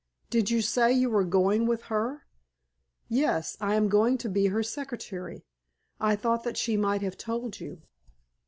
[0.31, 2.25] "Did you say you were going with her?"
[3.07, 5.45] "Yes; I am going to be her secretary.
[5.99, 7.83] I thought that she might have told you."